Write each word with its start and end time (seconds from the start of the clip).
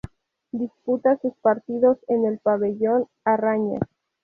Disputa 0.51 1.19
sus 1.19 1.33
partidos 1.43 1.99
en 2.07 2.25
el 2.25 2.39
"Pabellón 2.39 3.05
A 3.23 3.37
Raña". 3.37 3.77